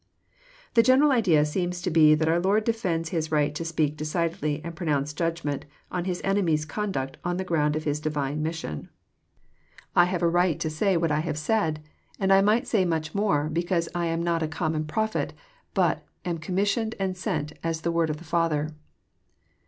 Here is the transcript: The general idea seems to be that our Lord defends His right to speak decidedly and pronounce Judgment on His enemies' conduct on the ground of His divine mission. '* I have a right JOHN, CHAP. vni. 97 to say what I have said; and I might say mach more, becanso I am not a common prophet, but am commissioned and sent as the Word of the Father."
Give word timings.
The 0.73 0.81
general 0.81 1.11
idea 1.11 1.45
seems 1.45 1.79
to 1.83 1.91
be 1.91 2.15
that 2.15 2.27
our 2.27 2.39
Lord 2.39 2.63
defends 2.63 3.09
His 3.09 3.31
right 3.31 3.53
to 3.53 3.63
speak 3.63 3.95
decidedly 3.95 4.59
and 4.65 4.75
pronounce 4.75 5.13
Judgment 5.13 5.65
on 5.91 6.05
His 6.05 6.21
enemies' 6.23 6.65
conduct 6.65 7.17
on 7.23 7.37
the 7.37 7.43
ground 7.43 7.75
of 7.75 7.83
His 7.83 7.99
divine 7.99 8.41
mission. 8.41 8.89
'* 9.41 9.95
I 10.01 10.05
have 10.05 10.23
a 10.23 10.27
right 10.27 10.57
JOHN, 10.57 10.57
CHAP. 10.57 10.63
vni. 10.63 10.63
97 10.63 10.69
to 10.69 10.91
say 10.91 10.97
what 10.97 11.11
I 11.11 11.19
have 11.19 11.37
said; 11.37 11.83
and 12.19 12.33
I 12.33 12.41
might 12.41 12.67
say 12.67 12.83
mach 12.83 13.13
more, 13.13 13.47
becanso 13.47 13.89
I 13.93 14.07
am 14.07 14.23
not 14.23 14.41
a 14.41 14.47
common 14.47 14.85
prophet, 14.85 15.33
but 15.75 16.03
am 16.25 16.39
commissioned 16.39 16.95
and 16.99 17.15
sent 17.15 17.53
as 17.63 17.81
the 17.81 17.91
Word 17.91 18.09
of 18.09 18.17
the 18.17 18.23
Father." 18.23 18.71